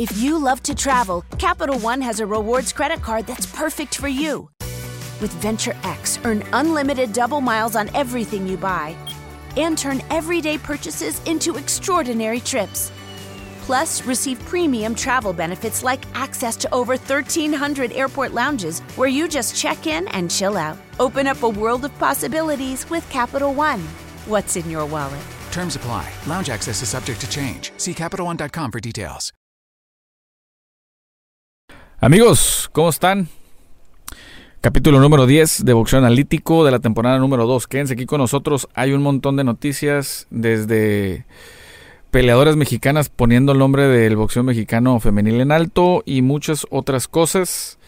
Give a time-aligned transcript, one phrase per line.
[0.00, 4.08] If you love to travel, Capital One has a rewards credit card that's perfect for
[4.08, 4.48] you.
[5.20, 8.96] With Venture X, earn unlimited double miles on everything you buy
[9.58, 12.90] and turn everyday purchases into extraordinary trips.
[13.66, 19.54] Plus, receive premium travel benefits like access to over 1,300 airport lounges where you just
[19.54, 20.78] check in and chill out.
[20.98, 23.80] Open up a world of possibilities with Capital One.
[24.24, 25.26] What's in your wallet?
[25.52, 26.10] Terms apply.
[26.26, 27.72] Lounge access is subject to change.
[27.76, 29.30] See CapitalOne.com for details.
[32.02, 33.28] Amigos, ¿cómo están?
[34.62, 37.66] Capítulo número 10 de Boxeo Analítico de la temporada número 2.
[37.66, 38.68] Quédense aquí con nosotros.
[38.72, 41.26] Hay un montón de noticias desde
[42.10, 47.78] peleadoras mexicanas poniendo el nombre del boxeo mexicano femenil en alto y muchas otras cosas.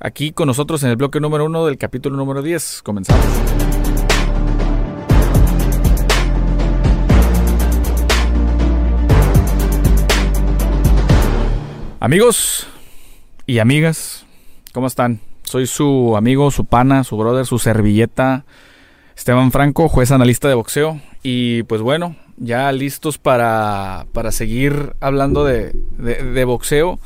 [0.00, 2.80] Aquí con nosotros en el bloque número 1 del capítulo número 10.
[2.82, 3.26] Comenzamos.
[12.00, 12.68] Amigos
[13.46, 14.24] y amigas,
[14.72, 15.20] ¿cómo están?
[15.42, 18.44] Soy su amigo, su pana, su brother, su servilleta,
[19.16, 21.00] Esteban Franco, juez analista de boxeo.
[21.22, 26.98] Y pues bueno, ya listos para, para seguir hablando de, de, boxeo.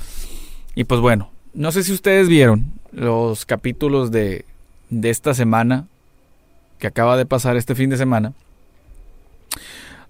[0.74, 4.44] Y pues bueno, no sé si ustedes vieron los capítulos de,
[4.90, 5.86] de esta semana,
[6.78, 8.32] que acaba de pasar este fin de semana,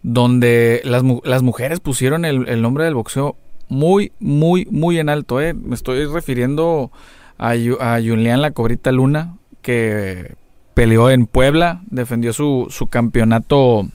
[0.03, 3.37] donde las, las mujeres pusieron el, el, nombre del boxeo
[3.69, 5.41] muy, muy, muy en alto.
[5.41, 5.55] ¿eh?
[5.55, 6.91] Me estoy refiriendo
[7.39, 10.35] a, a Julián La Cobrita Luna, que
[10.75, 13.89] peleó en Puebla, defendió su, su campeonato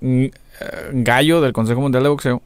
[0.00, 0.24] mm,
[0.92, 2.42] gallo del Consejo Mundial de Boxeo.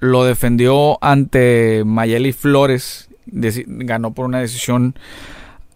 [0.00, 4.94] Lo defendió ante Mayeli Flores, ganó por una decisión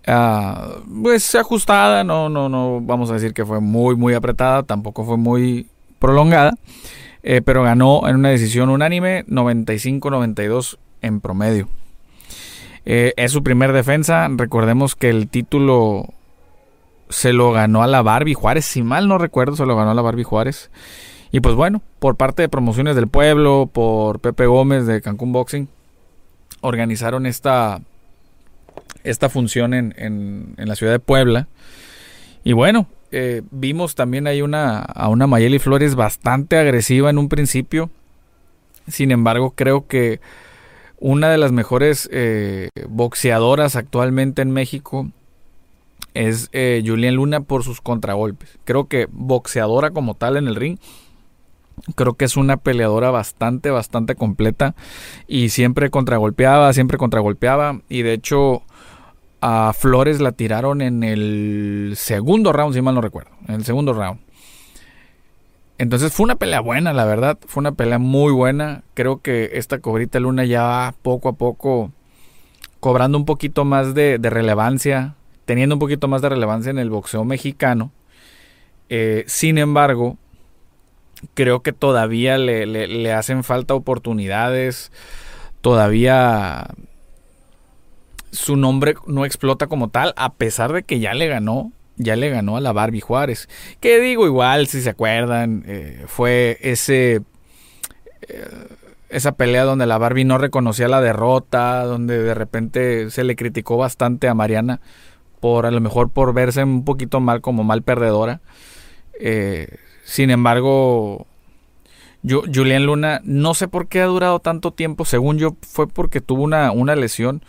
[0.09, 5.05] uh, pues ajustada, no, no, no vamos a decir que fue muy, muy apretada, tampoco
[5.05, 5.67] fue muy
[5.99, 6.55] prolongada,
[7.29, 11.69] eh, pero ganó en una decisión unánime 95-92 en promedio.
[12.85, 14.29] Eh, es su primer defensa.
[14.31, 16.07] Recordemos que el título
[17.09, 18.65] se lo ganó a la Barbie Juárez.
[18.65, 20.71] Si mal no recuerdo, se lo ganó a la Barbie Juárez.
[21.33, 25.69] Y pues bueno, por parte de Promociones del Pueblo, por Pepe Gómez de Cancún Boxing,
[26.61, 27.81] organizaron esta,
[29.03, 31.49] esta función en, en, la ciudad de Puebla.
[32.45, 32.87] Y bueno,
[33.19, 37.89] eh, vimos también ahí una, a una Mayeli Flores bastante agresiva en un principio.
[38.89, 40.21] Sin embargo, creo que
[40.99, 45.11] una de las mejores eh, boxeadoras actualmente en México
[46.13, 48.59] es eh, Julián Luna por sus contragolpes.
[48.65, 50.77] Creo que boxeadora como tal en el ring.
[51.95, 54.75] Creo que es una peleadora bastante, bastante completa.
[55.27, 57.81] Y siempre contragolpeaba, siempre contragolpeaba.
[57.89, 58.63] Y de hecho,
[59.49, 63.31] a Flores la tiraron en el segundo round, si mal no recuerdo.
[63.47, 64.19] En el segundo round.
[65.79, 67.39] Entonces fue una pelea buena, la verdad.
[67.47, 68.83] Fue una pelea muy buena.
[68.95, 71.93] Creo que esta cobrita luna ya va poco a poco
[72.81, 75.15] cobrando un poquito más de, relevancia,
[75.45, 77.93] teniendo un poquito más de relevancia en el boxeo mexicano.
[78.89, 80.19] Eh, sin embargo,
[81.35, 84.91] creo que todavía le, le, hacen falta oportunidades.
[85.61, 86.67] Todavía
[88.37, 92.29] su nombre no explota como tal, a pesar de que ya le ganó ya le
[92.29, 93.49] ganó a la Barbie Juárez.
[93.81, 97.23] Que digo, igual, si se acuerdan, eh, fue ese.
[98.29, 98.49] Eh,
[99.09, 103.77] esa pelea donde la Barbie no reconocía la derrota, donde de repente se le criticó
[103.77, 104.81] bastante a Mariana
[105.41, 108.41] por a lo mejor por verse un poquito mal como mal perdedora.
[109.21, 109.69] Eh,
[110.05, 111.27] sin embargo,
[112.23, 116.21] yo, Julián Luna, no sé por qué ha durado tanto tiempo, según yo fue porque
[116.21, 117.43] tuvo una, una lesión,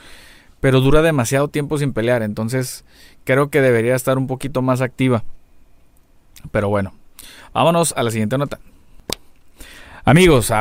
[0.59, 2.84] pero dura demasiado tiempo sin pelear, entonces
[3.23, 5.23] creo que debería estar un poquito más activa.
[6.51, 6.94] Pero bueno,
[7.53, 8.59] vámonos a la siguiente nota.
[10.06, 10.51] Amigos,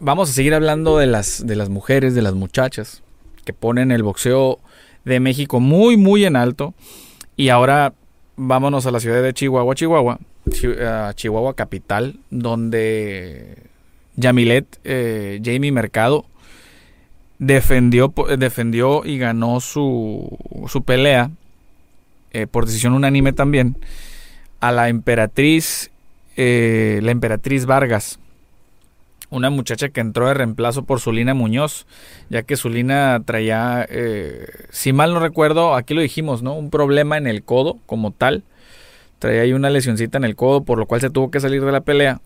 [0.00, 3.02] vamos a seguir hablando de las, de las mujeres, de las muchachas
[3.44, 4.60] que ponen el boxeo
[5.04, 6.74] de México muy, muy en alto.
[7.36, 7.94] Y ahora
[8.36, 10.18] vámonos a la ciudad de Chihuahua, Chihuahua,
[11.14, 13.56] Chihuahua capital, donde
[14.16, 16.26] Yamilet, eh, Jamie Mercado,
[17.38, 20.38] defendió, defendió y ganó su,
[20.68, 21.30] su pelea
[22.36, 23.78] eh, por decisión unánime también,
[24.60, 25.90] a la emperatriz,
[26.36, 28.18] eh, la emperatriz Vargas,
[29.30, 31.86] una muchacha que entró de reemplazo por Zulina Muñoz,
[32.28, 36.52] ya que Zulina traía, eh, si mal no recuerdo, aquí lo dijimos, ¿no?
[36.52, 38.42] Un problema en el codo como tal.
[39.18, 41.72] Traía ahí una lesioncita en el codo, por lo cual se tuvo que salir de
[41.72, 42.20] la pelea.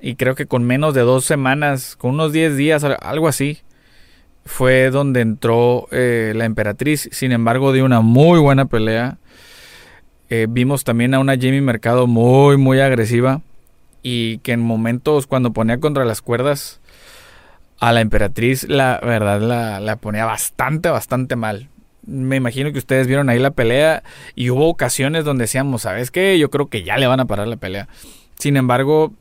[0.00, 3.58] Y creo que con menos de dos semanas, con unos 10 días, algo así,
[4.44, 7.08] fue donde entró la emperatriz.
[7.12, 9.18] Sin embargo, dio una muy buena pelea.
[10.30, 13.42] Eh, vimos también a una Jamie Mercado muy, muy agresiva
[14.02, 16.80] y que en momentos cuando ponía contra las cuerdas
[17.78, 21.68] a la emperatriz, la verdad, la, la ponía bastante, bastante mal.
[22.06, 24.02] Me imagino que ustedes vieron ahí la pelea
[24.34, 26.38] y hubo ocasiones donde decíamos, ¿sabes qué?
[26.38, 27.88] Yo creo que ya le van a parar la pelea.
[28.38, 29.12] Sin embargo,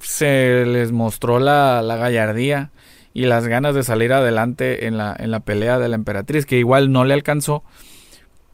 [0.00, 2.70] se les mostró la, la gallardía
[3.12, 6.58] y las ganas de salir adelante en la, en la pelea de la emperatriz, que
[6.58, 7.64] igual no le alcanzó,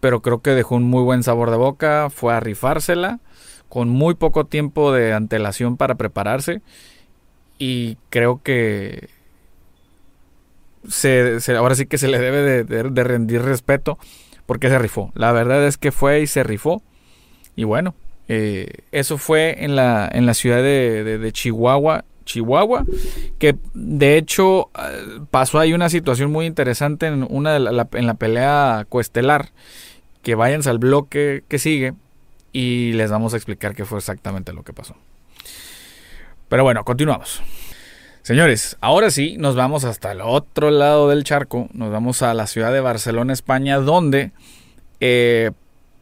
[0.00, 3.20] pero creo que dejó un muy buen sabor de boca, fue a rifársela
[3.68, 6.62] con muy poco tiempo de antelación para prepararse
[7.58, 9.08] y creo que
[10.88, 13.98] se, ahora sí que se le debe de, rendir respeto
[14.46, 15.10] porque se rifó.
[15.14, 16.82] La verdad es que fue y se rifó.
[17.56, 17.94] Y bueno,
[18.28, 22.84] eh, eso fue en la, en la ciudad de, Chihuahua, Chihuahua,
[23.38, 28.06] que de hecho eh, pasó ahí una situación muy interesante en, una de la, en
[28.06, 29.52] la pelea coestelar,
[30.22, 31.94] que váyanse al bloque que sigue
[32.52, 34.96] y les vamos a explicar qué fue exactamente lo que pasó.
[36.48, 37.42] Pero bueno, continuamos.
[38.22, 42.48] Señores, ahora sí nos vamos hasta el otro lado del charco, nos vamos a la
[42.48, 44.32] ciudad de Barcelona, España, donde
[44.98, 45.52] eh,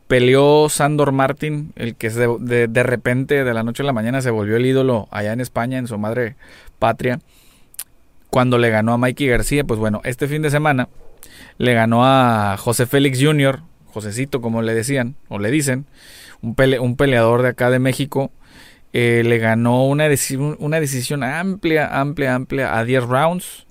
[0.06, 4.30] peleó Sandor Martin, el que de, de, repente, de la noche a la mañana, se
[4.30, 6.36] volvió el ídolo allá en España, en su madre
[6.78, 7.20] patria,
[8.30, 9.64] cuando le ganó a Mikey García.
[9.64, 10.88] Pues bueno, este fin de semana
[11.58, 15.86] le ganó a José Félix Jr., Josecito, como le decían, o le dicen,
[16.42, 18.32] un, peleador de acá de México
[18.92, 20.08] eh, le ganó una,
[20.58, 23.66] una, decisión amplia, amplia, amplia a 10 rounds.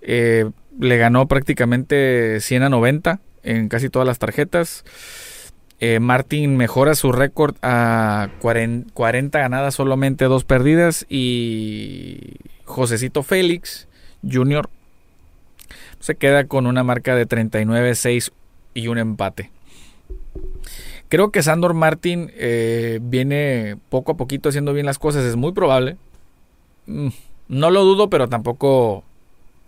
[0.00, 4.84] Eh, le ganó prácticamente 100 a 90 en casi todas las tarjetas.
[5.78, 11.06] Eh, Martin mejora su récord a 40, ganadas, solamente dos perdidas.
[11.08, 13.88] Y Josecito Félix
[14.28, 14.68] Jr.
[16.00, 18.32] se queda con una marca de 39, 6
[18.74, 19.50] y un empate.
[21.08, 25.24] Creo que Sandor Martin eh, viene poco a poquito haciendo bien las cosas.
[25.24, 25.96] Es muy probable.
[26.86, 27.08] Mm,
[27.48, 29.04] no lo dudo, pero tampoco.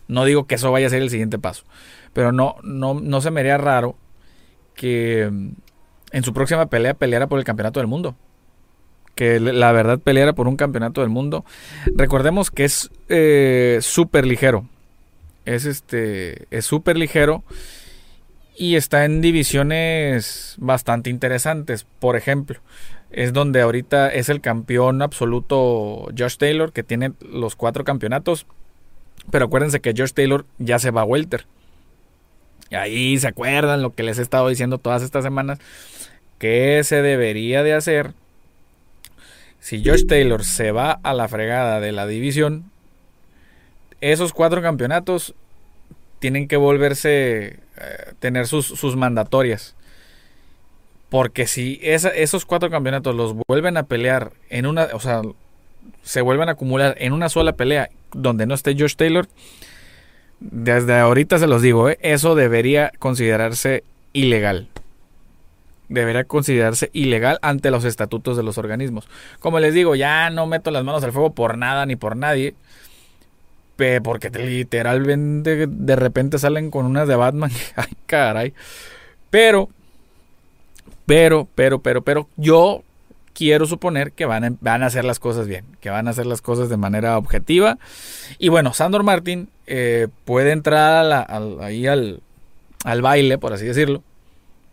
[0.08, 1.64] No digo que eso vaya a ser el siguiente paso.
[2.14, 3.94] Pero no, no, no se me haría raro
[4.74, 5.30] que
[6.12, 8.16] en su próxima pelea peleara por el campeonato del mundo.
[9.14, 11.44] Que la verdad peleara por un campeonato del mundo.
[11.86, 14.66] Recordemos que es eh, súper ligero.
[15.44, 16.46] Es este.
[16.50, 17.42] Es súper ligero
[18.58, 21.86] y está en divisiones bastante interesantes.
[22.00, 22.60] Por ejemplo,
[23.10, 28.46] es donde ahorita es el campeón absoluto Josh Taylor, que tiene los cuatro campeonatos.
[29.30, 31.46] Pero acuérdense que Josh Taylor ya se va a Welter.
[32.70, 35.58] Y ahí se acuerdan lo que les he estado diciendo todas estas semanas.
[36.38, 38.12] ¿Qué se debería de hacer?
[39.60, 42.70] Si Josh Taylor se va a la fregada de la división,
[44.00, 45.34] esos cuatro campeonatos
[46.20, 47.58] tienen que volverse eh,
[48.18, 49.74] tener sus, mandatorias.
[51.10, 55.22] Porque si esos cuatro campeonatos los vuelven a pelear en una, o sea,
[56.02, 59.26] se vuelven a acumular en una sola pelea donde no esté Josh Taylor,
[60.40, 64.68] desde ahorita se los digo, eh, eso debería considerarse ilegal.
[65.88, 69.08] Debería considerarse ilegal ante los estatutos de los organismos.
[69.40, 72.54] Como les digo, ya no meto las manos al fuego por nada ni por nadie
[74.02, 77.50] porque literalmente de repente salen con unas de Batman.
[77.76, 78.54] Ay, caray.
[79.30, 79.68] Pero,
[81.06, 82.82] pero, pero, pero, pero, yo
[83.34, 86.26] quiero suponer que van a, van a hacer las cosas bien, que van a hacer
[86.26, 87.78] las cosas de manera objetiva.
[88.38, 91.26] Y bueno, Sandor Martin eh, puede entrar
[91.60, 92.20] ahí al,
[92.84, 94.02] al baile, por así decirlo,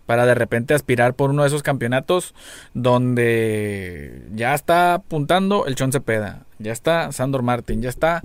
[0.06, 2.34] para de repente aspirar por uno de esos campeonatos
[2.74, 8.22] donde ya está apuntando el Chon Cepeda, ya está Sandor Martin, ya está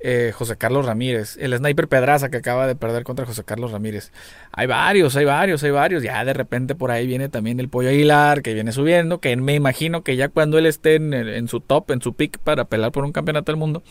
[0.00, 4.12] eh, José Carlos Ramírez, el sniper Pedraza que acaba de perder contra José Carlos Ramírez.
[4.52, 6.04] Hay varios, hay varios, hay varios.
[6.04, 9.54] Ya de repente por ahí viene también el Pollo Aguilar que viene subiendo, que me
[9.54, 13.04] imagino que ya cuando él esté en, su top, en su pick para pelear por
[13.04, 13.82] un campeonato del mundo,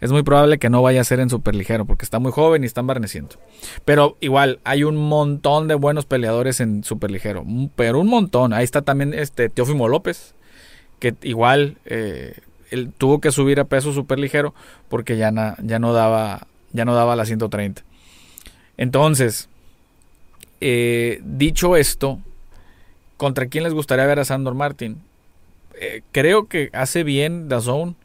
[0.00, 2.62] es muy probable que no vaya a ser en super ligero porque está muy joven
[2.62, 3.36] y está embarneciendo.
[3.84, 7.44] Pero igual, hay un montón de buenos peleadores en super ligero,
[7.76, 8.52] pero un montón.
[8.52, 10.34] Ahí está también este Teófimo López,
[10.98, 11.78] que igual...
[11.84, 12.34] Eh,
[12.98, 14.54] tuvo que subir a peso súper ligero
[14.88, 15.32] porque ya,
[15.62, 17.82] ya, no daba, ya no daba la 130.
[18.76, 19.48] Entonces,
[20.60, 22.20] eh, dicho esto,
[23.16, 25.00] ¿contra quién les gustaría ver a Sandor Martin?
[25.80, 27.96] Eh, creo que hace bien Dazón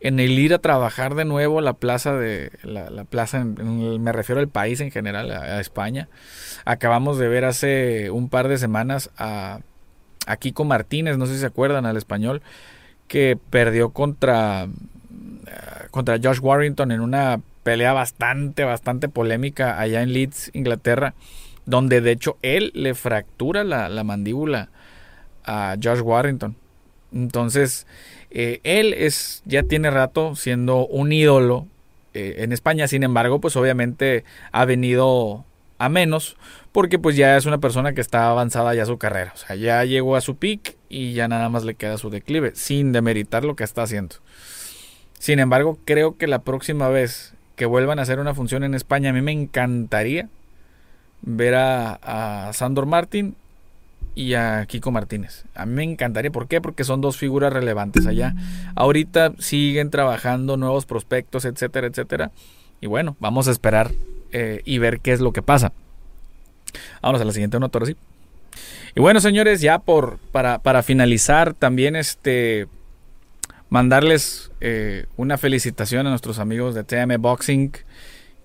[0.00, 4.48] en el ir a trabajar de nuevo la plaza de la, plaza me refiero al
[4.48, 6.08] país en general a, España
[6.64, 9.60] acabamos de ver hace un par de semanas a,
[10.26, 12.42] a Kiko Martínez no sé si se acuerdan al español
[13.10, 14.68] que perdió contra,
[15.90, 21.14] contra Josh Warrington en una pelea bastante, bastante polémica allá en Leeds, Inglaterra,
[21.66, 24.68] donde de hecho él le fractura la, mandíbula
[25.44, 26.56] a Josh Warrington.
[27.12, 27.86] Entonces,
[28.30, 31.66] eh, él es, ya tiene rato siendo un ídolo
[32.14, 32.88] eh, en España.
[32.88, 35.44] Sin embargo, pues obviamente ha venido
[35.78, 36.36] a menos
[36.72, 39.32] porque pues ya es una persona que está avanzada ya su carrera.
[39.34, 42.52] O sea, ya llegó a su peak y ya nada más le queda su declive,
[42.54, 44.16] sin demeritar lo que está haciendo.
[45.18, 49.10] Sin embargo, creo que la próxima vez que vuelvan a hacer una función en España,
[49.10, 50.28] a mí me encantaría
[51.22, 53.36] ver a, a Sandor Martín
[54.14, 55.44] y a Kiko Martínez.
[55.54, 56.30] A mí me encantaría.
[56.30, 56.60] ¿Por qué?
[56.60, 58.34] Porque son dos figuras relevantes allá.
[58.74, 62.30] Ahorita siguen trabajando nuevos prospectos, etcétera, etcétera.
[62.80, 63.90] Y bueno, vamos a esperar
[64.32, 65.72] eh, y ver qué es lo que pasa.
[67.02, 67.96] Vamos a la siguiente nota, sí.
[68.94, 72.66] Y bueno, señores, ya por para, para finalizar, también este
[73.68, 77.72] mandarles eh, una felicitación a nuestros amigos de TM Boxing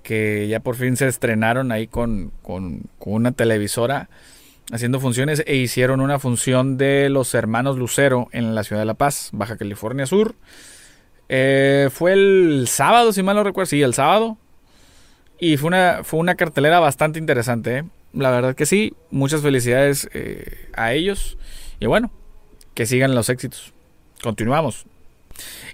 [0.03, 4.07] que ya por fin se estrenaron ahí con, con una televisora
[4.71, 8.93] haciendo funciones e hicieron una función de los hermanos Lucero en la ciudad de La
[8.95, 10.35] Paz, Baja California Sur.
[11.29, 14.37] Eh, fue el sábado, si mal no recuerdo, sí, el sábado.
[15.39, 17.79] Y fue una, fue una cartelera bastante interesante.
[17.79, 17.83] ¿eh?
[18.13, 18.93] La verdad que sí.
[19.11, 21.37] Muchas felicidades eh, a ellos.
[21.79, 22.11] Y bueno,
[22.73, 23.73] que sigan los éxitos.
[24.23, 24.85] Continuamos.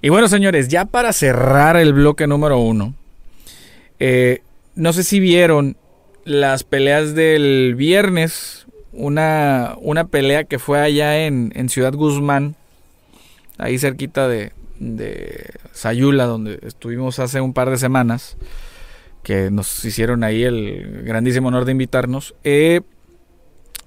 [0.00, 2.94] Y bueno, señores, ya para cerrar el bloque número uno.
[4.74, 5.76] No sé si vieron
[6.24, 8.61] las peleas del viernes.
[8.92, 12.56] Una, una pelea que fue allá en, en Ciudad Guzmán.
[13.58, 18.36] Ahí cerquita de, de Sayula, donde estuvimos hace un par de semanas
[19.22, 22.34] que nos hicieron ahí el grandísimo honor de invitarnos.
[22.44, 22.80] Eh,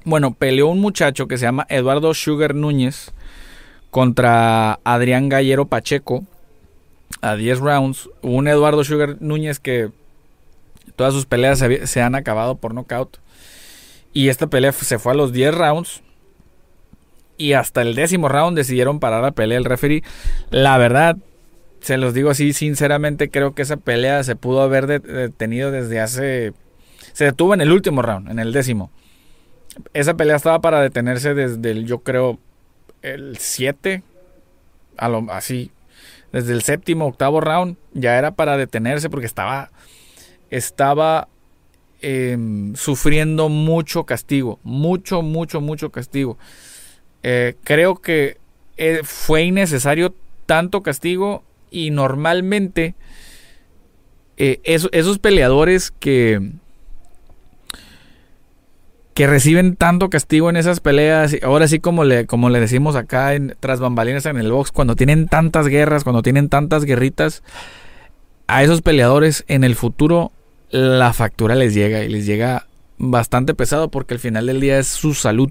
[0.05, 3.11] bueno, peleó un muchacho que se llama Eduardo Sugar Núñez
[3.91, 6.23] contra Adrián Gallero Pacheco
[7.21, 8.09] a 10 rounds.
[8.21, 9.89] Un Eduardo Sugar Núñez que
[10.95, 13.17] todas sus peleas se, han acabado por nocaut.
[14.15, 16.01] Y esta pelea se fue a los 10 rounds.
[17.37, 20.03] Y hasta el décimo round decidieron parar la pelea el referee.
[20.51, 21.17] La verdad,
[21.81, 26.53] se los digo así, sinceramente creo que esa pelea se pudo haber detenido desde hace...
[27.11, 28.89] Se detuvo en el último round, en el décimo.
[29.93, 32.39] Esa pelea estaba para detenerse desde el, yo creo,
[33.01, 34.01] el 7,
[34.95, 35.71] a lo, así,
[36.31, 39.71] desde el séptimo, octavo round, ya era para detenerse porque estaba,
[40.49, 41.27] estaba
[42.07, 46.37] em, sufriendo mucho castigo, mucho, mucho, mucho castigo.
[47.23, 48.37] Eh, creo que
[48.77, 50.13] eh, fue innecesario
[50.45, 52.93] tanto castigo y normalmente
[54.37, 56.51] eh, esos peleadores que,
[59.15, 63.33] que reciben tanto castigo en esas peleas, ahora sí como le, como le decimos acá
[63.33, 67.41] en, tras bambalinas en el box, cuando tienen tantas guerras, cuando tienen tantas guerritas,
[68.45, 70.31] a esos peleadores en el futuro
[70.75, 72.67] la factura les llega y les llega
[72.97, 75.49] bastante pesado porque al final del día es su salud,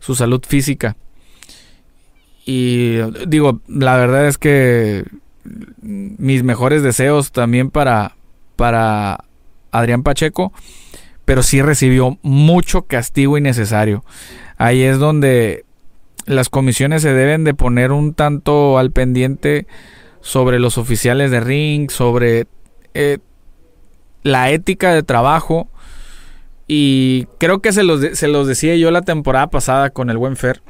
[0.00, 0.98] su salud física.
[2.44, 2.96] Y
[3.26, 5.04] digo, la verdad es que
[5.42, 8.16] mis mejores deseos también para,
[8.56, 9.24] para
[9.72, 10.52] Adrián Pacheco,
[11.24, 14.04] pero sí recibió mucho castigo innecesario.
[14.58, 15.64] Ahí es donde
[16.26, 19.66] las comisiones se deben de poner un tanto al pendiente
[20.20, 22.46] sobre los oficiales de ring, sobre
[22.92, 23.20] eh,
[24.24, 25.68] la ética de trabajo.
[26.66, 30.36] Y creo que se los, se los decía yo la temporada pasada con el buen
[30.36, 30.62] Fer.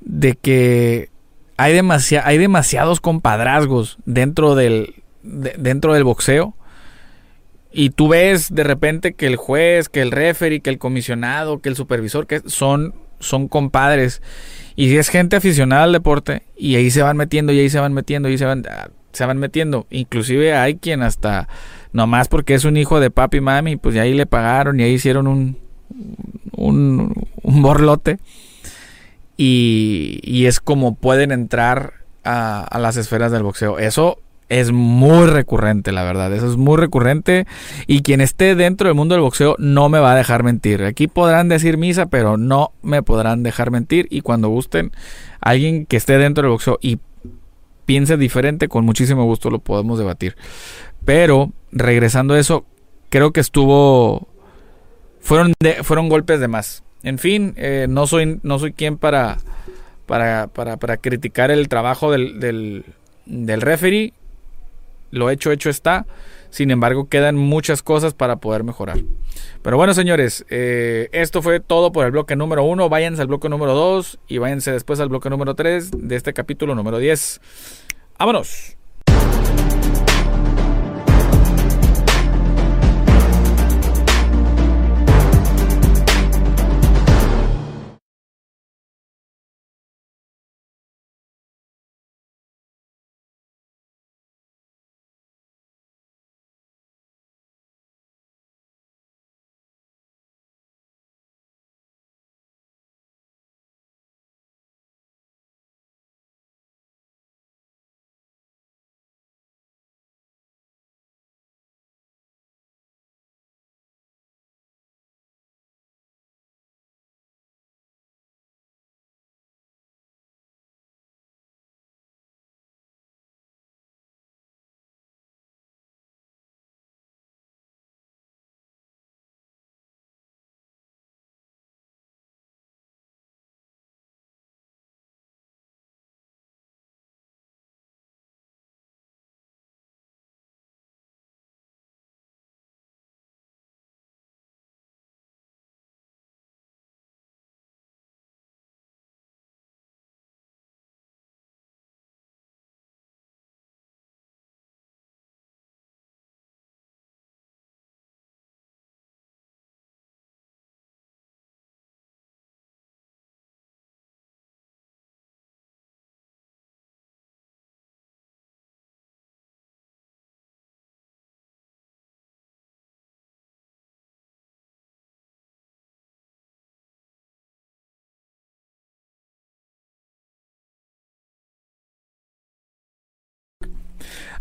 [0.00, 1.08] De que
[1.56, 1.80] hay,
[2.24, 6.54] hay demasiados compadrazgos dentro del, dentro del boxeo.
[7.72, 11.70] Y tú ves de repente que el juez, que el referee, que el comisionado, que
[11.70, 14.20] el supervisor, que son, son compadres.
[14.76, 17.94] Y es gente aficionada al deporte, y ahí se van metiendo, y ahí se van
[17.94, 19.86] metiendo, y se van, ah, se van metiendo.
[19.90, 21.48] Inclusive hay quien hasta,
[21.92, 24.92] nomás porque es un hijo de papi y mami, pues ahí le pagaron y ahí
[24.92, 25.56] hicieron un,
[26.56, 28.18] un, borlote
[29.36, 33.78] y, es como pueden entrar a, las esferas del boxeo.
[33.78, 36.32] Eso es muy recurrente, la verdad.
[36.32, 37.46] Eso es muy recurrente.
[37.86, 40.84] Y quien esté dentro del mundo del boxeo no me va a dejar mentir.
[40.84, 44.06] Aquí podrán decir misa, pero no me podrán dejar mentir.
[44.10, 44.92] Y cuando gusten,
[45.40, 46.98] alguien que esté dentro del boxeo y
[47.86, 50.36] piense diferente, con muchísimo gusto lo podemos debatir.
[51.04, 52.64] Pero, regresando a eso,
[53.08, 54.28] creo que estuvo.
[55.20, 56.82] Fueron, fueron golpes de más.
[57.02, 59.38] En fin, eh, no, soy, no soy quien para,
[60.06, 62.84] para, para, criticar el trabajo del, del,
[63.26, 64.12] del referee.
[65.10, 66.06] Lo hecho, hecho está.
[66.52, 68.98] Sin embargo, quedan muchas cosas para poder mejorar.
[69.62, 72.90] Pero bueno, señores, eh, esto fue todo por el bloque número uno.
[72.90, 76.74] Váyanse al bloque número 2 y váyanse después al bloque número 3 de este capítulo
[76.74, 77.40] número 10.
[78.18, 78.76] ¡Vámonos!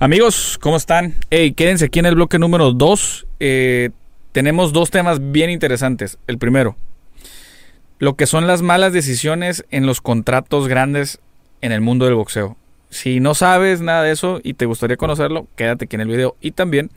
[0.01, 1.13] Amigos, ¿cómo están?
[1.29, 3.27] Hey, quédense aquí en el bloque número 2.
[3.39, 3.91] Eh,
[4.31, 6.17] tenemos dos temas bien interesantes.
[6.25, 6.75] El primero,
[8.00, 11.20] lo que son las malas decisiones en los contratos grandes
[11.62, 12.58] en el mundo del boxeo.
[12.89, 16.36] Si no sabes nada de eso y te gustaría conocerlo, quédate aquí en el video.
[16.41, 16.89] Y también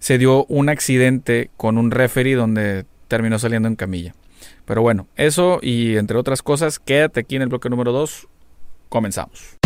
[0.00, 4.16] se dio un accidente con un referee donde terminó saliendo en camilla.
[4.64, 8.26] Pero bueno, eso y entre otras cosas, quédate aquí en el bloque número 2.
[8.88, 9.57] Comenzamos.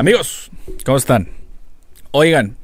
[0.00, 0.50] Amigos,
[0.86, 1.28] ¿cómo están?
[2.10, 2.56] Oigan,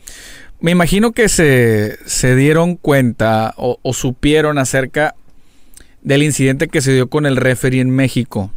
[0.58, 5.14] me imagino que se, se dieron cuenta o, supieron acerca
[6.00, 8.50] del incidente que se dio con el referee en México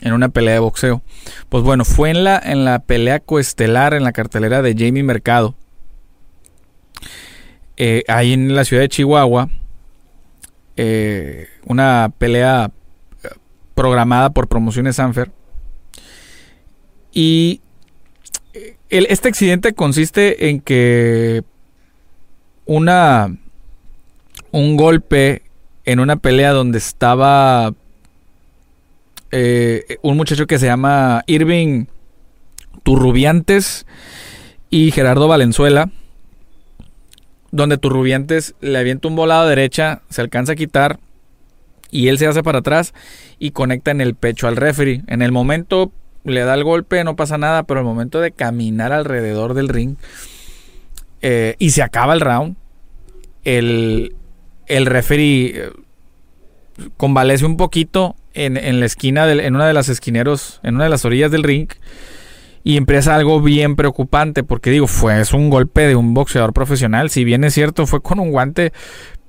[0.00, 1.02] en una pelea de boxeo.
[1.50, 5.54] Pues bueno, fue en la, en la pelea coestelar en la cartelera de Jamie Mercado.
[7.76, 9.50] Eh, ahí en la ciudad de Chihuahua.
[10.78, 12.70] Eh, una pelea
[13.74, 15.30] programada por Promociones Sanfer.
[17.12, 17.60] Y
[18.90, 21.42] este accidente consiste en que
[22.66, 23.36] una
[24.50, 25.42] un golpe
[25.84, 27.74] en una pelea donde estaba
[29.30, 31.86] eh, un muchacho que se llama Irving
[32.82, 33.86] Turrubiantes
[34.70, 35.90] y Gerardo Valenzuela,
[37.50, 41.00] donde Turrubiantes le avienta un volado derecha, se alcanza a quitar
[41.90, 42.94] y él se hace para atrás
[43.38, 45.02] y conecta en el pecho al referee.
[45.08, 45.92] En el momento
[46.24, 49.96] le da el golpe, no pasa nada, pero el momento de caminar alrededor del ring
[51.22, 52.56] eh, y se acaba el round,
[53.44, 54.14] el,
[54.66, 55.70] el referee eh,
[56.96, 60.90] convalece un poquito en, en la esquina, en una de las esquineros, en una de
[60.90, 61.68] las orillas del ring.
[62.64, 67.10] Y empieza algo bien preocupante, porque digo, fue es un golpe de un boxeador profesional.
[67.10, 68.72] Si bien es cierto, fue con un guante,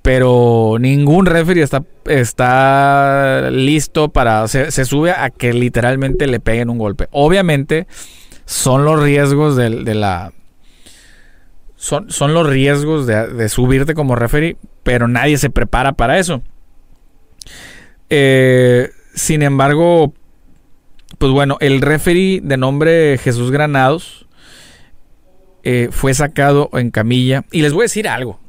[0.03, 4.47] pero ningún referee está, está listo para.
[4.47, 7.07] Se, se, sube a que literalmente le peguen un golpe.
[7.11, 7.87] Obviamente,
[8.45, 10.33] son los riesgos de, la.
[11.77, 16.43] Son, son, los riesgos de, de, subirte como referee, pero nadie se prepara para eso.
[18.09, 20.13] Eh, sin embargo,
[21.17, 24.27] pues bueno, el referee de nombre Jesús Granados
[25.63, 27.45] eh, fue sacado en camilla.
[27.51, 28.42] Y les voy a decir algo.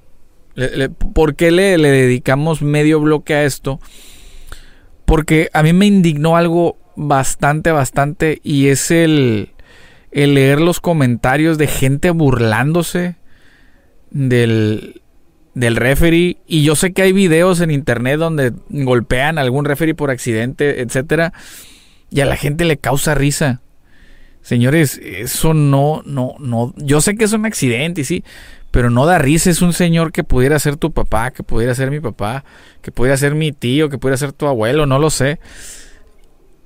[1.14, 3.80] ¿Por qué le, dedicamos medio bloque a esto?
[5.04, 8.40] Porque a mí me indignó algo bastante, bastante.
[8.42, 9.50] Y es el,
[10.12, 13.16] el leer los comentarios de gente burlándose
[14.10, 15.02] del,
[15.54, 16.38] del referee.
[16.46, 20.80] Y yo sé que hay videos en internet donde golpean a algún referee por accidente,
[20.80, 21.32] etcétera.
[22.10, 23.60] Y a la gente le causa risa.
[24.44, 26.74] Señores, eso no, no, no.
[26.76, 28.24] Yo sé que es un accidente, y sí,
[28.74, 29.50] pero no da risa.
[29.50, 32.44] Es un señor que pudiera ser tu papá, que pudiera ser mi papá,
[32.82, 35.38] que pudiera ser mi tío, que pudiera ser tu abuelo, no lo sé.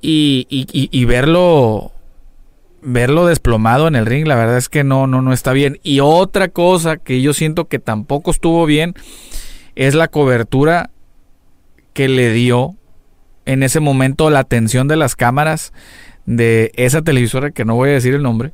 [0.00, 1.92] Y, y, y, verlo
[2.80, 5.80] verlo desplomado en el ring, la verdad es que no, no, no está bien.
[5.82, 8.94] Y otra cosa que yo siento que tampoco estuvo bien
[9.74, 10.88] es la cobertura
[11.92, 12.74] que le dio
[13.44, 15.74] en ese momento la atención de las cámaras
[16.24, 18.52] de esa televisora que no voy a decir el nombre.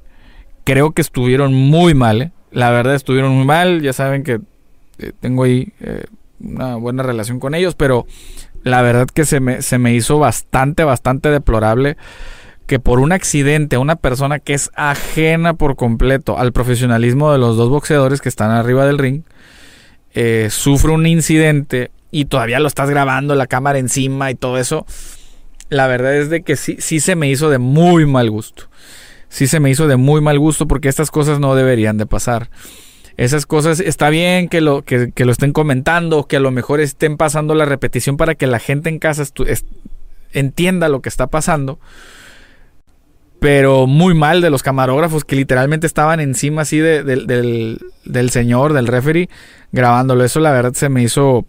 [0.65, 2.33] Creo que estuvieron muy mal, ¿eh?
[2.55, 4.41] La verdad estuvieron muy mal, ya saben que
[4.99, 6.05] eh, tengo ahí eh,
[6.41, 8.07] una buena relación con ellos, pero
[8.63, 11.97] la verdad que se me, se me hizo bastante, bastante deplorable
[12.67, 17.57] que por un accidente una persona que es ajena por completo al profesionalismo de los
[17.57, 19.23] dos boxeadores que están arriba del ring,
[20.15, 24.87] eh, sufre un incidente y todavía lo estás grabando, la cámara encima y todo eso,
[25.71, 28.69] la verdad es de que sí, sí se me hizo de muy mal gusto
[29.35, 32.51] sí se me hizo de muy mal gusto porque estas cosas no deberían de pasar.
[33.17, 37.17] Esas cosas está bien que lo, que, lo estén comentando, que a lo mejor estén
[37.17, 39.25] pasando la repetición para que la gente en casa
[40.33, 41.81] entienda lo que está pasando.
[43.41, 47.27] Pero muy mal de los camarógrafos que literalmente estaban encima así del,
[48.05, 49.29] del señor, del referee,
[49.73, 50.23] grabándolo.
[50.23, 51.45] Eso la verdad se me hizo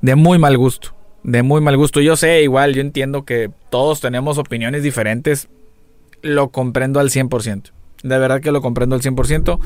[0.00, 0.94] de muy mal gusto.
[1.22, 2.00] De muy mal gusto.
[2.00, 5.50] Yo sé, igual, yo entiendo que todos tenemos opiniones diferentes
[6.26, 7.70] lo comprendo al 100%.
[8.02, 9.58] De verdad que lo comprendo al 100%.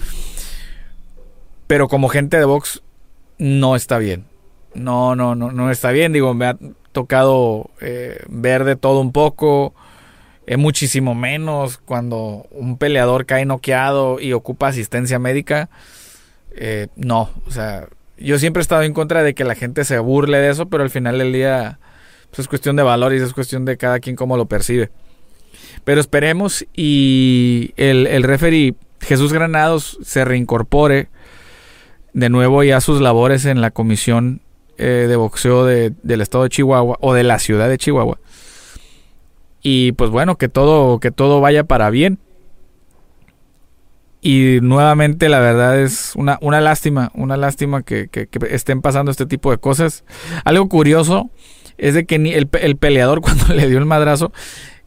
[1.67, 2.83] Pero como gente de box,
[3.39, 4.25] no está bien.
[4.75, 6.13] No, no, no, no está bien.
[6.13, 6.57] Digo, me ha
[6.93, 9.75] tocado eh, ver de todo un poco.
[10.47, 15.69] Es muchísimo menos cuando un peleador cae noqueado y ocupa asistencia médica.
[16.53, 19.99] Eh, no, o sea, yo siempre he estado en contra de que la gente se
[19.99, 21.79] burle de eso, pero al final del día
[22.31, 24.91] pues, es cuestión de valores, es cuestión de cada quien cómo lo percibe.
[25.85, 31.09] Pero esperemos y el, el referee Jesús Granados se reincorpore
[32.13, 34.43] de nuevo ya a sus labores en la comisión
[34.79, 38.19] eh, de boxeo del estado de Chihuahua o de la ciudad de Chihuahua.
[39.63, 42.19] Y pues bueno, que todo, que todo vaya para bien.
[44.23, 48.09] Y nuevamente la verdad es una, una lástima, una lástima que,
[48.51, 50.05] estén pasando este tipo de cosas.
[50.45, 51.31] Algo curioso
[51.79, 54.33] es de que ni el, el peleador cuando le dio el madrazo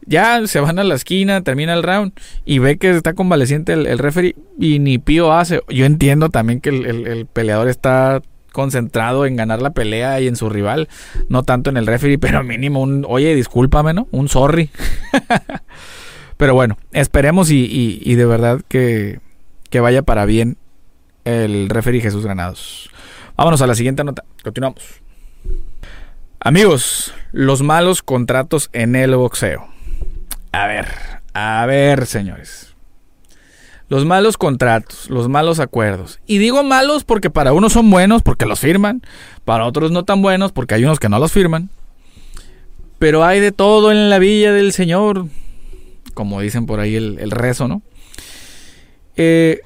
[0.06, 2.12] ya se van a la esquina, termina el round
[2.44, 5.60] y ve que está convaleciente el, el referee y ni pío hace.
[5.68, 10.48] Yo entiendo también que el, peleador está concentrado en ganar la pelea y en su
[10.48, 10.88] rival,
[11.28, 14.06] no tanto en el referee, pero mínimo un, oye, discúlpame, ¿no?
[14.12, 14.70] Un sorry.
[16.36, 19.20] pero bueno, esperemos y, de verdad que,
[19.70, 20.56] que vaya para bien
[21.24, 22.90] el referee Jesús Granados.
[23.36, 24.24] Vámonos a la siguiente nota.
[24.44, 25.02] Continuamos.
[26.38, 29.73] Amigos, los malos contratos en el boxeo.
[30.54, 30.86] A ver,
[31.32, 32.74] a ver, señores.
[33.88, 36.20] Los malos contratos, los malos acuerdos.
[36.28, 39.02] Y digo malos porque para unos son buenos porque los firman,
[39.44, 41.70] para otros no tan buenos porque hay unos que no los firman.
[43.00, 45.26] Pero hay de todo en la villa del Señor,
[46.14, 47.82] como dicen por ahí el, rezo, ¿no?
[49.16, 49.60] Eh,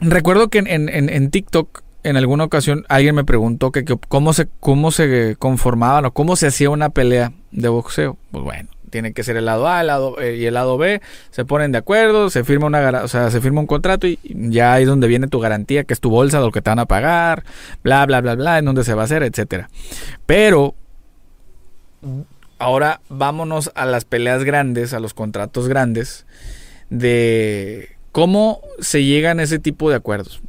[0.00, 5.36] recuerdo que en, TikTok en alguna ocasión alguien me preguntó que, cómo, se, cómo se
[5.38, 8.16] conformaban o cómo se hacía una pelea de boxeo.
[8.30, 11.02] Pues bueno, tiene que ser el lado A el lado, eh, y el lado B,
[11.30, 14.80] se ponen de acuerdo, se firma una o sea, se firma un contrato y ya
[14.80, 17.44] es donde viene tu garantía, que es tu bolsa lo que te van a pagar,
[17.84, 19.68] bla bla bla bla, en donde se va a hacer, etcétera.
[20.24, 20.74] Pero
[22.58, 26.24] ahora vámonos a las peleas grandes, a los contratos grandes
[26.88, 30.40] de cómo se llegan a ese tipo de acuerdos.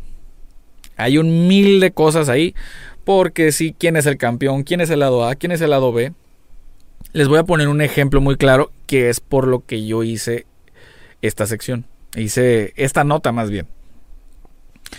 [0.96, 2.56] Hay un mil de cosas ahí,
[3.04, 5.92] porque si quién es el campeón, quién es el lado A, quién es el lado
[5.92, 6.14] B,
[7.18, 10.46] les voy a poner un ejemplo muy claro que es por lo que yo hice
[11.24, 11.86] esta sección.
[12.16, 13.66] Hice esta nota más bien.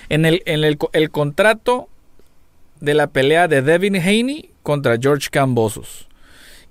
[0.08, 1.88] En el, en el, contrato
[2.80, 6.08] de la pelea de Devin Haney contra George Cambosos,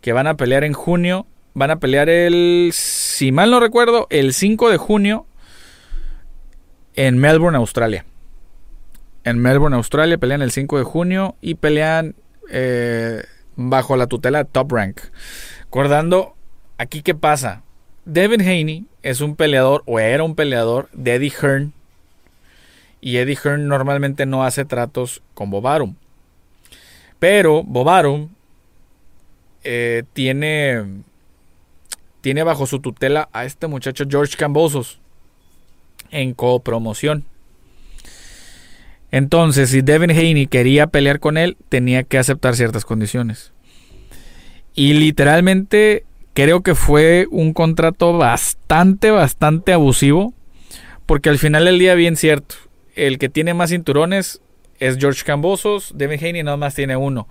[0.02, 4.34] que van a pelear en junio, van a pelear el, si mal no recuerdo, el
[4.34, 5.28] 5 de junio
[6.98, 8.04] en Melbourne, Australia.
[9.24, 12.16] En Melbourne, Australia, pelean el 5 de junio y pelean
[12.50, 13.24] eh,
[13.58, 15.02] bajo la tutela de Top Rank.
[15.64, 16.36] Recordando,
[16.78, 17.64] aquí qué pasa.
[18.06, 21.74] Devin Haney es un peleador o era un peleador de Eddie Hearn.
[23.02, 25.96] Y Eddie Hearn normalmente no hace tratos con Bobarum.
[27.20, 28.30] Pero Bobarum
[29.64, 31.02] eh, tiene,
[32.22, 35.00] tiene bajo su tutela a este muchacho George Cambosos
[36.12, 37.26] en copromoción.
[39.12, 43.54] Entonces, si Devin Haney quería pelear con él, tenía que aceptar ciertas condiciones.
[44.74, 50.34] Y literalmente creo que fue un contrato bastante, bastante abusivo.
[51.06, 52.56] Porque al final del día, bien cierto,
[52.96, 54.42] el que tiene más cinturones
[54.80, 57.28] es George Cambosos, Devin Haney nada más tiene uno.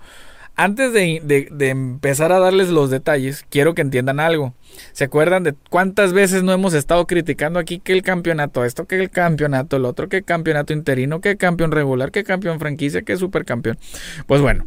[0.59, 4.55] Antes de, empezar a darles los detalles, quiero que entiendan algo.
[4.91, 8.99] ¿Se acuerdan de cuántas veces no hemos estado criticando aquí que el campeonato esto, que
[8.99, 13.77] el campeonato el otro, que campeonato interino, que campeón regular, que campeón franquicia, que supercampeón?
[14.25, 14.65] Pues bueno,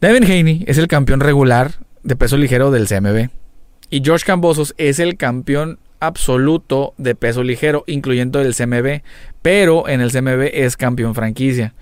[0.00, 3.30] Devin Haney es el campeón regular de peso ligero del CMB.
[3.88, 9.02] Y George Cambosos es el campeón absoluto de peso ligero, incluyendo el CMB.
[9.42, 11.74] Pero en el CMB es campeón franquicia.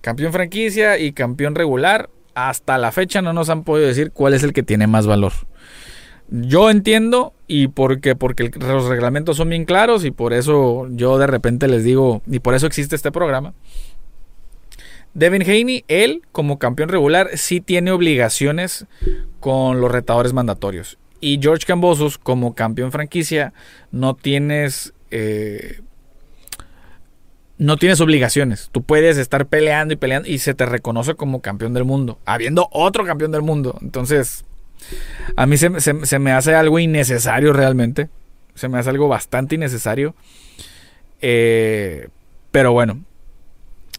[0.00, 4.42] Campeón franquicia y campeón regular hasta la fecha no nos han podido decir cuál es
[4.42, 5.32] el que tiene más valor.
[6.30, 11.26] Yo entiendo y porque, porque los reglamentos son bien claros y por eso yo de
[11.26, 13.54] repente les digo, y por eso existe este programa.
[15.14, 18.86] Devin Haney, él como campeón regular, sí tiene obligaciones
[19.40, 20.98] con los retadores mandatorios.
[21.20, 23.52] Y George Cambosos, como campeón franquicia,
[23.90, 25.80] no tienes eh,
[27.58, 28.68] no tienes obligaciones.
[28.72, 32.68] Tú puedes estar peleando y peleando y se te reconoce como campeón del mundo, habiendo
[32.72, 33.76] otro campeón del mundo.
[33.82, 34.44] Entonces,
[35.36, 38.08] a mí se, me hace algo innecesario realmente.
[38.54, 40.14] Se me hace algo bastante innecesario.
[41.20, 42.08] Eh,
[42.52, 43.02] pero bueno,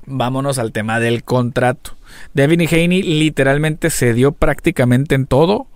[0.06, 1.98] vámonos al tema del contrato.
[2.34, 5.68] Devin Haney literalmente se dio prácticamente en todo,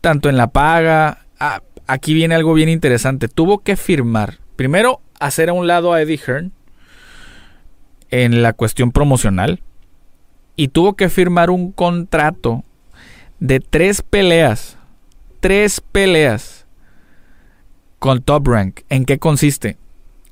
[0.00, 1.26] tanto en la paga.
[1.38, 3.28] Ah, aquí viene algo bien interesante.
[3.28, 6.52] Tuvo que firmar, primero, hacer a un lado a Eddie Hearn
[8.14, 9.60] en la cuestión promocional
[10.54, 12.62] y tuvo que firmar un contrato
[13.40, 14.78] de tres peleas,
[15.40, 16.64] tres peleas
[17.98, 18.82] con Top Rank.
[18.88, 19.78] ¿En qué consiste?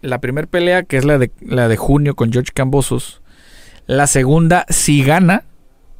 [0.00, 3.20] La primera pelea, que es la de, la de junio con George Cambosos.
[3.86, 5.42] La segunda, si gana,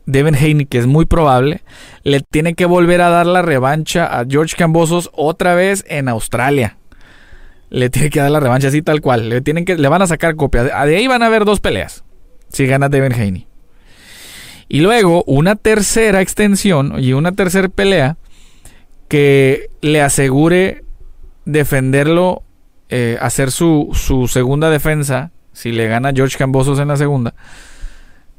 [0.06, 1.62] Devin Haney, que es muy probable,
[2.04, 6.76] le tiene que volver a dar la revancha a George Cambosos otra vez en Australia
[7.72, 9.30] le tiene que dar la revancha así tal cual.
[9.30, 10.62] Le, tienen que, le van a sacar copia.
[10.62, 12.04] De, ahí van a haber dos peleas.
[12.48, 13.46] Si gana Devin Haney.
[14.68, 18.18] Y luego una tercera extensión y una tercera pelea
[19.08, 20.84] que le asegure
[21.46, 22.42] defenderlo,
[22.90, 27.34] eh, hacer su, su, segunda defensa, si le gana George Cambosos en la segunda,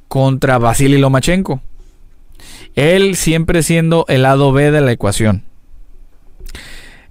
[0.07, 1.59] contra Vasily Lomachenko.
[2.75, 5.43] Él siempre siendo el lado B de la ecuación.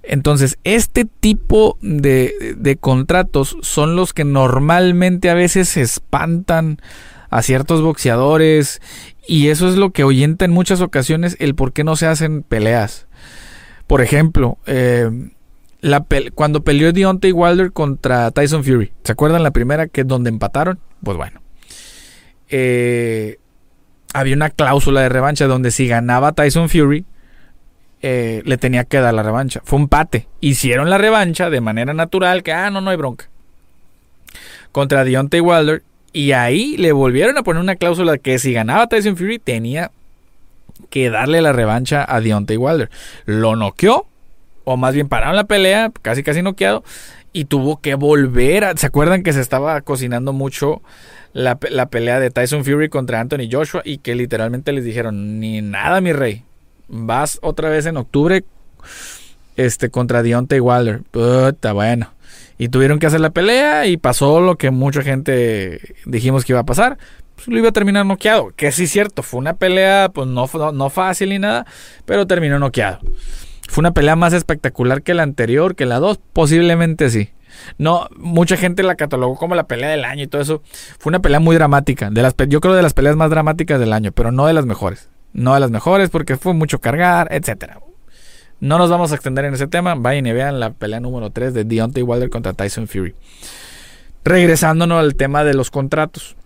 [0.03, 6.79] Entonces, este tipo de, de, contratos son los que normalmente a veces espantan
[7.29, 8.81] a ciertos boxeadores
[9.27, 12.43] y eso es lo que oyenta en muchas ocasiones el por qué no se hacen
[12.43, 13.07] peleas.
[13.87, 15.09] Por ejemplo, eh,
[16.35, 20.79] cuando peleó Deontay Wilder contra Tyson Fury, ¿se acuerdan la primera que es donde empataron?
[21.03, 21.41] Pues bueno,
[22.49, 23.37] eh,
[24.13, 27.05] había una cláusula de revancha donde si ganaba Tyson Fury,
[28.05, 29.61] eh, le tenía que dar la revancha.
[29.63, 30.27] Fue un pate.
[30.41, 33.29] Hicieron la revancha de manera natural, que, ah, no, no hay bronca.
[34.73, 35.83] Contra Deontay Wilder.
[36.11, 39.89] Y ahí le volvieron a poner una cláusula que si ganaba Tyson Fury tenía
[40.89, 42.91] que darle la revancha a Deontay Wilder.
[43.25, 44.05] Lo noqueó,
[44.65, 46.83] o más bien pararon la pelea, casi casi noqueado,
[47.31, 48.75] y tuvo que volver a...
[48.75, 50.81] ¿Se acuerdan que se estaba cocinando mucho
[51.31, 53.81] la, la pelea de Tyson Fury contra Anthony Joshua?
[53.85, 56.43] Y que literalmente les dijeron, ni nada, mi rey
[56.93, 58.45] vas otra vez en octubre
[59.57, 61.01] este, contra Deontay Wilder.
[61.11, 62.13] Puta, bueno.
[62.57, 66.61] Y tuvieron que hacer la pelea y pasó lo que mucha gente dijimos que iba
[66.61, 66.97] a pasar.
[67.35, 68.51] Pues lo iba a terminar noqueado.
[68.55, 71.65] Que sí cierto, fue una pelea pues no, no, fácil ni nada,
[72.05, 72.99] pero terminó noqueado.
[73.67, 77.31] Fue una pelea más espectacular que la anterior, que la dos, posiblemente sí.
[77.77, 80.61] No, mucha gente la catalogó como la pelea del año y todo eso.
[80.99, 82.09] Fue una pelea muy dramática.
[82.11, 84.65] De las, yo creo de las peleas más dramáticas del año, pero no de las
[84.65, 87.79] mejores no de las mejores porque fue mucho cargar, etcétera.
[88.59, 89.93] No nos vamos a extender en ese tema.
[89.95, 93.13] Vayan y vean la pelea número 3 de Deontay Wilder contra Tyson Fury.
[94.23, 96.37] Regresándonos al tema de los contratos.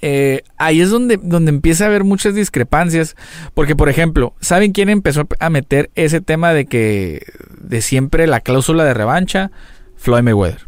[0.00, 3.14] Eh, ahí es donde, donde empieza a haber muchas discrepancias.
[3.54, 7.24] Porque, por ejemplo, ¿saben quién empezó a meter ese tema de que
[7.60, 9.52] de siempre la cláusula de revancha?
[9.94, 10.62] Floyd Mayweather.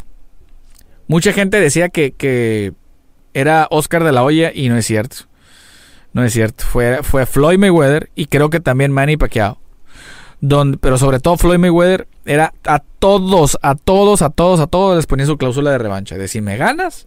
[1.08, 2.72] Mucha gente decía que, que
[3.34, 5.29] era Oscar de la Hoya y no es cierto.
[6.12, 6.64] No es cierto.
[6.64, 9.58] Fue, fue Floyd Mayweather y creo que también Manny Pacquiao.
[10.40, 14.96] Donde, pero sobre todo Floyd Mayweather era a todos, a todos, a todos, a todos
[14.96, 16.16] les ponía su cláusula de revancha.
[16.16, 17.06] De si me ganas,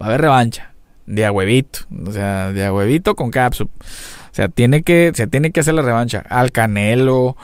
[0.00, 0.72] va a haber revancha.
[1.06, 1.80] De a huevito.
[2.06, 3.70] O sea, de a huevito con capsule.
[3.80, 6.22] O sea, tiene que, se tiene que hacer la revancha.
[6.28, 7.36] Al Canelo,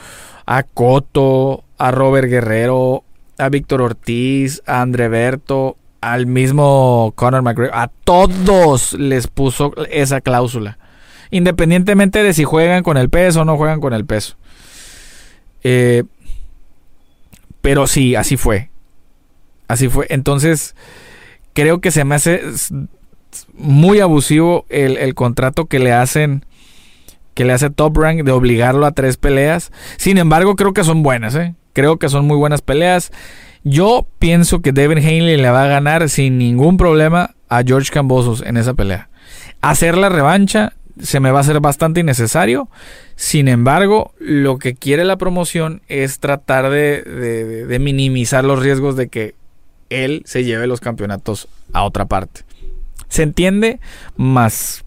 [0.47, 3.05] a Coto, a Robert Guerrero,
[3.39, 5.77] a Víctor Ortiz, a André Berto,
[6.13, 10.79] al mismo Conor McGregor, a todos les puso esa cláusula.
[11.31, 14.37] Independientemente de si juegan con el peso o no juegan con el peso.
[15.63, 16.05] Eh,
[17.61, 18.71] pero sí, así fue.
[19.67, 20.07] Así fue.
[20.11, 20.77] Entonces,
[21.55, 22.43] creo que se me hace
[23.55, 26.45] muy abusivo el, contrato que le hacen
[27.33, 29.73] que le hace Top Rank de obligarlo a tres peleas.
[29.97, 31.55] Sin embargo, creo que son buenas, ¿eh?
[31.73, 33.11] Creo que son muy buenas peleas.
[33.65, 38.43] Yo pienso que Devin Haney le va a ganar sin ningún problema a George Cambosos
[38.43, 39.09] en esa pelea.
[39.63, 42.69] Hacer la revancha se me va a hacer bastante innecesario.
[43.17, 49.35] Sin embargo, lo que quiere la promoción es tratar de, minimizar los riesgos de que
[49.89, 52.43] él se lleve los campeonatos a otra parte.
[53.09, 53.81] ¿Se entiende?
[54.17, 54.85] Más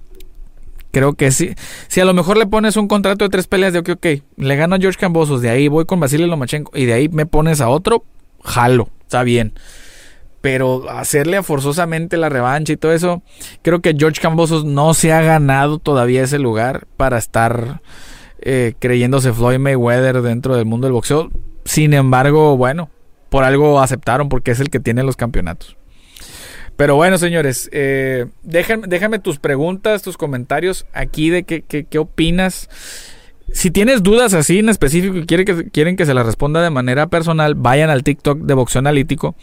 [0.91, 1.53] creo que sí.
[1.89, 4.05] Si a lo mejor le pones un contrato de tres peleas de ok, ok,
[4.37, 7.27] le gano a George Cambosos, de ahí voy con Basilio Lomachenko y de ahí me
[7.27, 8.03] pones a otro,
[8.43, 9.53] jalo, está bien.
[10.41, 13.23] Pero hacerle forzosamente la revancha y todo eso,
[13.61, 17.81] creo que George Cambosos no se ha ganado todavía ese lugar para estar
[18.39, 21.31] eh, creyéndose Floyd Mayweather dentro del mundo del boxeo.
[21.65, 22.89] Sin embargo, bueno,
[23.29, 25.75] por algo aceptaron porque es el que tiene los campeonatos.
[26.77, 32.69] Pero bueno, señores, eh, déjame, tus preguntas, tus comentarios aquí de qué opinas.
[33.51, 36.69] Si tienes dudas así en específico y quieren que, quieren que se las responda de
[36.69, 39.35] manera personal, vayan al TikTok de Boxeo Analítico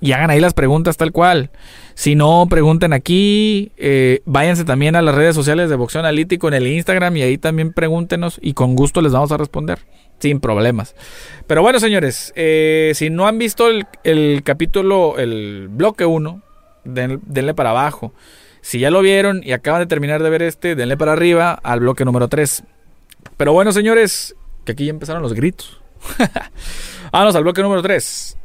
[0.00, 1.50] y hagan ahí las preguntas tal cual.
[1.94, 3.72] Si no, pregunten aquí.
[3.76, 7.38] Eh, váyanse también a las redes sociales de Boxeo Analítico en el Instagram y ahí
[7.38, 9.78] también pregúntenos y con gusto les vamos a responder.
[10.18, 10.94] Sin problemas.
[11.46, 16.42] Pero bueno, señores, eh, si no han visto el, capítulo, el bloque 1,
[16.84, 18.12] denle para abajo.
[18.62, 21.80] Si ya lo vieron y acaban de terminar de ver este, denle para arriba al
[21.80, 22.64] bloque número 3.
[23.36, 24.34] Pero bueno, señores,
[24.64, 25.80] que aquí ya empezaron los gritos.
[27.12, 28.36] Vámonos al bloque número 3.